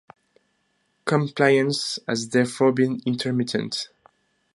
[1.05, 3.89] Compliance has therefore been intermittent.